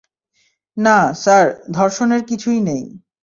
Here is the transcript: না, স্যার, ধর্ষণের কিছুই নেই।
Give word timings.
না, 0.77 0.97
স্যার, 1.13 1.45
ধর্ষণের 1.71 2.21
কিছুই 2.25 2.59
নেই। 2.61 2.83